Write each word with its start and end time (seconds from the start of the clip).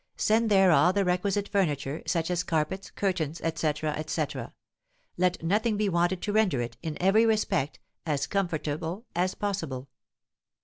Send 0.17 0.49
there 0.49 0.71
all 0.71 0.93
the 0.93 1.05
requisite 1.05 1.47
furniture, 1.47 2.01
such 2.07 2.31
as 2.31 2.41
carpets, 2.41 2.89
curtains, 2.89 3.39
etc., 3.41 3.91
etc. 3.91 4.51
Let 5.15 5.43
nothing 5.43 5.77
be 5.77 5.89
wanted 5.89 6.23
to 6.23 6.33
render 6.33 6.59
it, 6.59 6.75
in 6.81 6.97
every 6.99 7.23
respect, 7.23 7.77
as 8.03 8.25
comfortable 8.25 9.05
as 9.15 9.35
possible.' 9.35 9.89